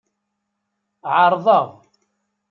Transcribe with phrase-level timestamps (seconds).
[1.15, 1.67] Ɛeṛḍeɣ.